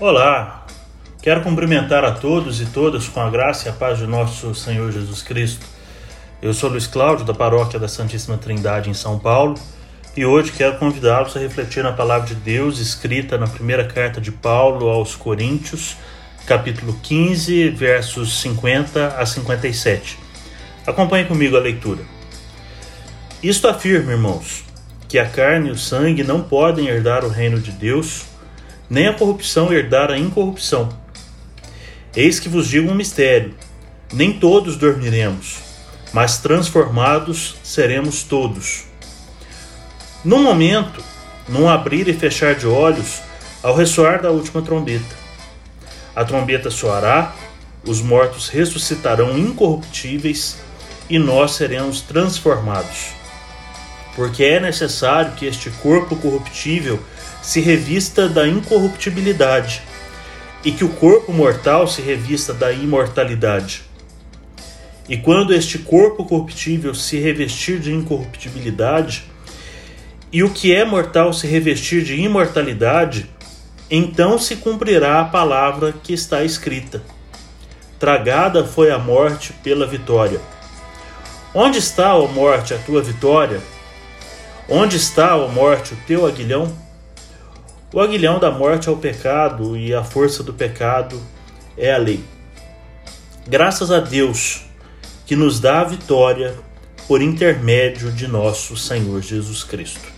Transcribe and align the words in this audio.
Olá, 0.00 0.66
quero 1.22 1.40
cumprimentar 1.42 2.04
a 2.04 2.10
todos 2.10 2.60
e 2.60 2.66
todas 2.66 3.06
com 3.06 3.20
a 3.20 3.30
graça 3.30 3.68
e 3.68 3.70
a 3.70 3.72
paz 3.72 3.96
de 3.96 4.08
nosso 4.08 4.52
Senhor 4.52 4.90
Jesus 4.90 5.22
Cristo. 5.22 5.64
Eu 6.42 6.52
sou 6.52 6.68
Luiz 6.68 6.88
Cláudio, 6.88 7.24
da 7.24 7.32
Paróquia 7.32 7.78
da 7.78 7.86
Santíssima 7.86 8.36
Trindade 8.36 8.90
em 8.90 8.94
São 8.94 9.20
Paulo, 9.20 9.54
e 10.16 10.26
hoje 10.26 10.50
quero 10.50 10.78
convidá-los 10.78 11.36
a 11.36 11.38
refletir 11.38 11.84
na 11.84 11.92
palavra 11.92 12.26
de 12.26 12.34
Deus 12.34 12.80
escrita 12.80 13.38
na 13.38 13.46
primeira 13.46 13.84
carta 13.84 14.20
de 14.20 14.32
Paulo 14.32 14.88
aos 14.88 15.14
Coríntios, 15.14 15.96
capítulo 16.44 16.98
15, 17.00 17.68
versos 17.68 18.40
50 18.40 19.16
a 19.16 19.24
57. 19.24 20.18
Acompanhe 20.84 21.24
comigo 21.26 21.56
a 21.56 21.60
leitura. 21.60 22.02
Isto 23.40 23.68
afirma, 23.68 24.10
irmãos, 24.10 24.64
que 25.08 25.20
a 25.20 25.28
carne 25.28 25.68
e 25.68 25.72
o 25.72 25.78
sangue 25.78 26.24
não 26.24 26.42
podem 26.42 26.88
herdar 26.88 27.24
o 27.24 27.28
reino 27.28 27.60
de 27.60 27.70
Deus 27.70 28.33
nem 28.88 29.08
a 29.08 29.14
corrupção 29.14 29.72
herdar 29.72 30.10
a 30.10 30.18
incorrupção. 30.18 30.88
Eis 32.14 32.38
que 32.38 32.48
vos 32.48 32.68
digo 32.68 32.90
um 32.90 32.94
mistério: 32.94 33.54
nem 34.12 34.32
todos 34.32 34.76
dormiremos, 34.76 35.58
mas 36.12 36.38
transformados 36.38 37.56
seremos 37.62 38.22
todos. 38.22 38.84
Num 40.24 40.42
momento, 40.42 41.02
num 41.48 41.68
abrir 41.68 42.08
e 42.08 42.14
fechar 42.14 42.54
de 42.54 42.66
olhos, 42.66 43.20
ao 43.62 43.74
ressoar 43.74 44.22
da 44.22 44.30
última 44.30 44.62
trombeta. 44.62 45.16
A 46.14 46.24
trombeta 46.24 46.70
soará, 46.70 47.34
os 47.86 48.00
mortos 48.00 48.48
ressuscitarão 48.48 49.36
incorruptíveis 49.36 50.58
e 51.08 51.18
nós 51.18 51.52
seremos 51.52 52.00
transformados. 52.00 53.08
Porque 54.14 54.44
é 54.44 54.60
necessário 54.60 55.32
que 55.32 55.46
este 55.46 55.70
corpo 55.70 56.14
corruptível 56.16 57.00
se 57.44 57.60
revista 57.60 58.26
da 58.26 58.48
incorruptibilidade 58.48 59.82
e 60.64 60.72
que 60.72 60.82
o 60.82 60.88
corpo 60.88 61.30
mortal 61.30 61.86
se 61.86 62.00
revista 62.00 62.54
da 62.54 62.72
imortalidade. 62.72 63.82
E 65.06 65.18
quando 65.18 65.52
este 65.52 65.78
corpo 65.78 66.24
corruptível 66.24 66.94
se 66.94 67.18
revestir 67.18 67.78
de 67.78 67.92
incorruptibilidade, 67.92 69.24
e 70.32 70.42
o 70.42 70.48
que 70.48 70.74
é 70.74 70.86
mortal 70.86 71.34
se 71.34 71.46
revestir 71.46 72.02
de 72.02 72.14
imortalidade, 72.18 73.28
então 73.90 74.38
se 74.38 74.56
cumprirá 74.56 75.20
a 75.20 75.24
palavra 75.26 75.92
que 75.92 76.14
está 76.14 76.42
escrita: 76.42 77.02
Tragada 78.00 78.64
foi 78.64 78.90
a 78.90 78.98
morte 78.98 79.52
pela 79.62 79.86
vitória. 79.86 80.40
Onde 81.54 81.76
está, 81.76 82.16
ó 82.16 82.26
morte, 82.26 82.72
a 82.72 82.78
tua 82.78 83.02
vitória? 83.02 83.60
Onde 84.66 84.96
está, 84.96 85.36
ó 85.36 85.46
morte, 85.46 85.92
o 85.92 85.96
teu 86.06 86.26
aguilhão? 86.26 86.83
O 87.94 88.00
aguilhão 88.00 88.40
da 88.40 88.50
morte 88.50 88.88
é 88.88 88.90
o 88.90 88.96
pecado 88.96 89.76
e 89.76 89.94
a 89.94 90.02
força 90.02 90.42
do 90.42 90.52
pecado 90.52 91.22
é 91.78 91.94
a 91.94 91.96
lei. 91.96 92.24
Graças 93.46 93.92
a 93.92 94.00
Deus 94.00 94.62
que 95.24 95.36
nos 95.36 95.60
dá 95.60 95.82
a 95.82 95.84
vitória 95.84 96.56
por 97.06 97.22
intermédio 97.22 98.10
de 98.10 98.26
nosso 98.26 98.76
Senhor 98.76 99.22
Jesus 99.22 99.62
Cristo. 99.62 100.08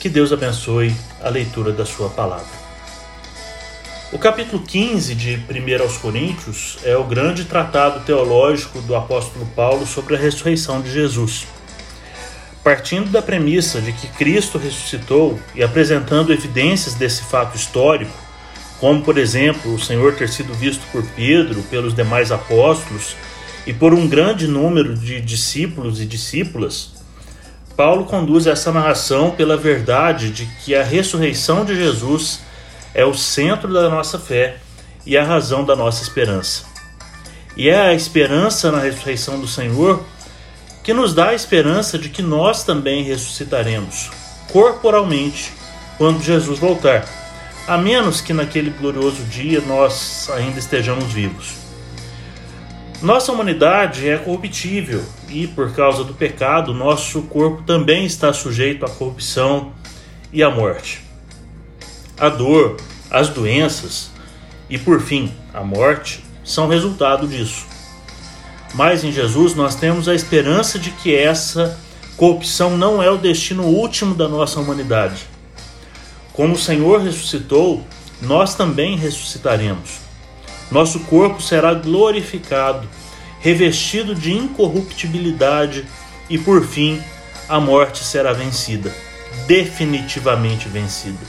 Que 0.00 0.08
Deus 0.08 0.32
abençoe 0.32 0.92
a 1.22 1.28
leitura 1.28 1.70
da 1.70 1.86
Sua 1.86 2.08
palavra. 2.08 2.64
O 4.12 4.18
capítulo 4.18 4.64
15 4.64 5.14
de 5.14 5.36
1 5.36 5.80
aos 5.80 5.96
Coríntios 5.96 6.76
é 6.82 6.96
o 6.96 7.04
grande 7.04 7.44
tratado 7.44 8.04
teológico 8.04 8.80
do 8.80 8.96
apóstolo 8.96 9.46
Paulo 9.54 9.86
sobre 9.86 10.16
a 10.16 10.18
ressurreição 10.18 10.82
de 10.82 10.90
Jesus. 10.90 11.46
Partindo 12.64 13.10
da 13.10 13.20
premissa 13.20 13.82
de 13.82 13.92
que 13.92 14.08
Cristo 14.08 14.56
ressuscitou 14.56 15.38
e 15.54 15.62
apresentando 15.62 16.32
evidências 16.32 16.94
desse 16.94 17.22
fato 17.24 17.54
histórico, 17.54 18.10
como 18.80 19.02
por 19.02 19.18
exemplo 19.18 19.74
o 19.74 19.78
Senhor 19.78 20.14
ter 20.14 20.30
sido 20.30 20.54
visto 20.54 20.82
por 20.90 21.04
Pedro, 21.14 21.62
pelos 21.64 21.94
demais 21.94 22.32
apóstolos 22.32 23.16
e 23.66 23.72
por 23.74 23.92
um 23.92 24.08
grande 24.08 24.46
número 24.46 24.96
de 24.96 25.20
discípulos 25.20 26.00
e 26.00 26.06
discípulas, 26.06 26.94
Paulo 27.76 28.06
conduz 28.06 28.46
essa 28.46 28.72
narração 28.72 29.32
pela 29.32 29.58
verdade 29.58 30.30
de 30.30 30.46
que 30.64 30.74
a 30.74 30.82
ressurreição 30.82 31.66
de 31.66 31.74
Jesus 31.74 32.40
é 32.94 33.04
o 33.04 33.12
centro 33.12 33.72
da 33.72 33.90
nossa 33.90 34.18
fé 34.18 34.56
e 35.04 35.18
a 35.18 35.24
razão 35.24 35.64
da 35.64 35.76
nossa 35.76 36.02
esperança. 36.02 36.64
E 37.56 37.68
é 37.68 37.78
a 37.78 37.94
esperança 37.94 38.72
na 38.72 38.78
ressurreição 38.78 39.38
do 39.38 39.46
Senhor 39.46 40.02
que 40.84 40.92
nos 40.92 41.14
dá 41.14 41.30
a 41.30 41.34
esperança 41.34 41.98
de 41.98 42.10
que 42.10 42.20
nós 42.20 42.62
também 42.62 43.02
ressuscitaremos 43.02 44.10
corporalmente 44.52 45.50
quando 45.96 46.22
Jesus 46.22 46.58
voltar, 46.58 47.04
a 47.66 47.78
menos 47.78 48.20
que 48.20 48.34
naquele 48.34 48.68
glorioso 48.68 49.22
dia 49.24 49.62
nós 49.62 50.30
ainda 50.34 50.58
estejamos 50.58 51.10
vivos. 51.12 51.54
Nossa 53.00 53.32
humanidade 53.32 54.08
é 54.08 54.18
corruptível 54.18 55.02
e, 55.28 55.46
por 55.46 55.72
causa 55.72 56.04
do 56.04 56.12
pecado, 56.12 56.74
nosso 56.74 57.22
corpo 57.22 57.62
também 57.62 58.04
está 58.04 58.32
sujeito 58.32 58.84
à 58.84 58.88
corrupção 58.88 59.72
e 60.32 60.42
à 60.42 60.50
morte. 60.50 61.02
A 62.18 62.28
dor, 62.28 62.76
as 63.10 63.28
doenças 63.30 64.10
e, 64.68 64.78
por 64.78 65.00
fim, 65.00 65.32
a 65.52 65.62
morte 65.62 66.22
são 66.44 66.68
resultado 66.68 67.26
disso. 67.26 67.73
Mas 68.74 69.04
em 69.04 69.12
Jesus 69.12 69.54
nós 69.54 69.76
temos 69.76 70.08
a 70.08 70.14
esperança 70.14 70.78
de 70.78 70.90
que 70.90 71.14
essa 71.14 71.78
corrupção 72.16 72.76
não 72.76 73.02
é 73.02 73.08
o 73.10 73.16
destino 73.16 73.62
último 73.62 74.14
da 74.14 74.28
nossa 74.28 74.60
humanidade. 74.60 75.22
Como 76.32 76.54
o 76.54 76.58
Senhor 76.58 77.00
ressuscitou, 77.00 77.84
nós 78.20 78.54
também 78.54 78.96
ressuscitaremos. 78.96 80.00
Nosso 80.70 81.00
corpo 81.00 81.40
será 81.40 81.72
glorificado, 81.72 82.88
revestido 83.40 84.14
de 84.14 84.32
incorruptibilidade 84.32 85.86
e, 86.28 86.36
por 86.36 86.64
fim, 86.66 87.00
a 87.48 87.60
morte 87.60 88.02
será 88.02 88.32
vencida, 88.32 88.92
definitivamente 89.46 90.68
vencida. 90.68 91.24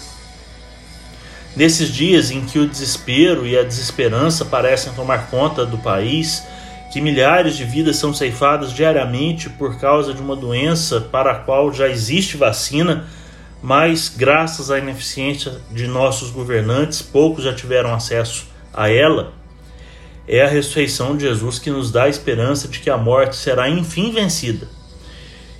Nesses 1.56 1.90
dias 1.90 2.32
em 2.32 2.42
que 2.42 2.58
o 2.58 2.68
desespero 2.68 3.46
e 3.46 3.58
a 3.58 3.64
desesperança 3.64 4.44
parecem 4.44 4.94
tomar 4.94 5.28
conta 5.28 5.66
do 5.66 5.78
país, 5.78 6.44
que 6.92 7.02
milhares 7.02 7.58
de 7.58 7.66
vidas 7.66 7.98
são 7.98 8.14
ceifadas 8.14 8.72
diariamente 8.72 9.50
por 9.50 9.78
causa 9.80 10.14
de 10.14 10.22
uma 10.22 10.36
doença 10.36 11.02
para 11.02 11.32
a 11.32 11.36
qual 11.36 11.74
já 11.74 11.90
existe 11.90 12.38
vacina, 12.38 13.06
mas 13.62 14.14
graças 14.16 14.72
à 14.72 14.78
ineficiência 14.78 15.60
de 15.72 15.88
nossos 15.88 16.30
governantes, 16.30 17.02
poucos 17.02 17.44
já 17.44 17.54
tiveram 17.54 17.94
acesso 17.94 18.48
a 18.74 18.90
ela. 18.90 19.34
É 20.28 20.44
a 20.44 20.48
ressurreição 20.48 21.16
de 21.16 21.26
Jesus 21.26 21.60
que 21.60 21.70
nos 21.70 21.92
dá 21.92 22.04
a 22.04 22.10
esperança 22.10 22.68
de 22.68 22.80
que 22.80 22.90
a 22.90 22.98
morte 22.98 23.36
será 23.36 23.70
enfim 23.70 24.12
vencida. 24.12 24.68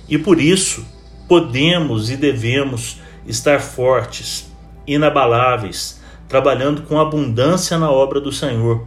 E 0.08 0.16
por 0.16 0.40
isso, 0.40 0.86
podemos 1.28 2.10
e 2.10 2.16
devemos 2.16 3.00
estar 3.26 3.60
fortes, 3.60 4.50
inabaláveis, 4.86 6.00
trabalhando 6.28 6.82
com 6.82 6.98
abundância 7.00 7.78
na 7.78 7.90
obra 7.90 8.20
do 8.20 8.32
Senhor 8.32 8.86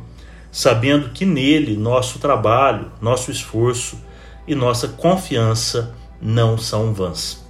sabendo 0.51 1.09
que 1.09 1.25
nele 1.25 1.75
nosso 1.75 2.19
trabalho, 2.19 2.91
nosso 3.01 3.31
esforço 3.31 3.99
e 4.47 4.55
nossa 4.55 4.87
confiança 4.87 5.95
não 6.21 6.57
são 6.57 6.93
vãs. 6.93 7.45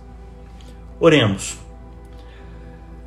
Oremos. 1.00 1.58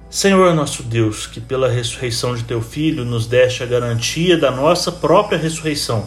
Senhor 0.08 0.54
nosso 0.54 0.82
Deus, 0.82 1.26
que 1.26 1.40
pela 1.40 1.70
ressurreição 1.70 2.34
de 2.34 2.44
teu 2.44 2.60
Filho 2.60 3.04
nos 3.04 3.26
deste 3.26 3.62
a 3.62 3.66
garantia 3.66 4.36
da 4.36 4.50
nossa 4.50 4.92
própria 4.92 5.38
ressurreição, 5.38 6.06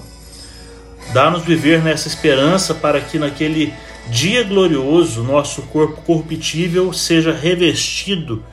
dá-nos 1.14 1.44
viver 1.44 1.82
nessa 1.84 2.08
esperança 2.08 2.74
para 2.74 3.02
que 3.02 3.18
naquele 3.18 3.74
dia 4.10 4.44
glorioso 4.44 5.24
nosso 5.24 5.64
corpo 5.64 6.02
corruptível 6.02 6.94
seja 6.94 7.34
revestido 7.34 8.44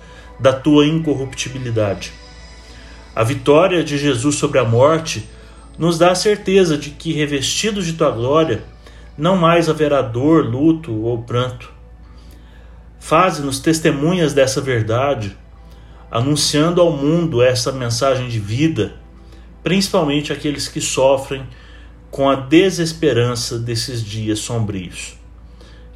da 0.41 0.53
tua 0.53 0.87
incorruptibilidade 0.87 2.13
a 3.15 3.23
vitória 3.23 3.85
de 3.85 3.99
Jesus 3.99 4.37
sobre 4.37 4.59
a 4.59 4.65
morte 4.65 5.29
nos 5.79 5.99
dá 5.99 6.13
a 6.13 6.15
certeza 6.15 6.77
de 6.77 6.91
que, 6.91 7.13
revestidos 7.13 7.87
de 7.87 7.95
tua 7.95 8.11
glória, 8.11 8.65
não 9.17 9.37
mais 9.37 9.69
haverá 9.69 10.03
dor, 10.03 10.45
luto 10.45 10.93
ou 11.03 11.23
pranto. 11.23 11.73
Faze-nos 12.99 13.59
testemunhas 13.61 14.33
dessa 14.33 14.61
verdade, 14.61 15.37
anunciando 16.11 16.81
ao 16.81 16.93
mundo 16.93 17.43
essa 17.43 17.73
mensagem 17.73 18.29
de 18.29 18.39
vida, 18.39 18.95
principalmente 19.63 20.33
aqueles 20.33 20.69
que 20.69 20.81
sofrem 20.81 21.47
com 22.11 22.29
a 22.29 22.37
desesperança 22.37 23.59
desses 23.59 24.05
dias 24.05 24.39
sombrios. 24.39 25.17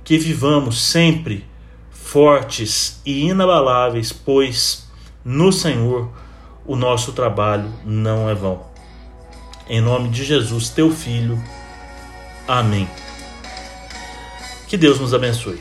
Que 0.02 0.16
vivamos 0.16 0.80
sempre 0.80 1.44
fortes 1.90 3.00
e 3.04 3.26
inabaláveis, 3.26 4.12
pois 4.12 4.88
no 5.24 5.52
Senhor 5.52 6.10
o 6.64 6.74
nosso 6.74 7.12
trabalho 7.12 7.70
não 7.84 8.28
é 8.30 8.34
vão. 8.34 8.75
Em 9.68 9.80
nome 9.80 10.08
de 10.08 10.24
Jesus, 10.24 10.68
teu 10.68 10.90
Filho. 10.90 11.42
Amém. 12.46 12.88
Que 14.68 14.76
Deus 14.76 15.00
nos 15.00 15.12
abençoe. 15.12 15.60